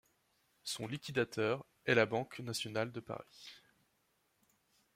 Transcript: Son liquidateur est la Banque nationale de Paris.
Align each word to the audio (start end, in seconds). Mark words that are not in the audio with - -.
Son 0.63 0.87
liquidateur 0.87 1.63
est 1.85 1.93
la 1.93 2.07
Banque 2.07 2.39
nationale 2.39 2.91
de 2.91 3.01
Paris. 3.01 3.61